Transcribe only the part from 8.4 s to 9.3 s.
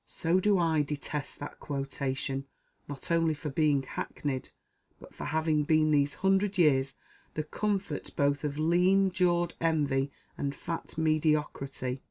of lean